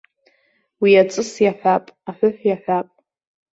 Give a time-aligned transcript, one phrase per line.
[0.81, 2.87] Уи аҵыс иаҳәап, аҳәыҳә иаҳәап.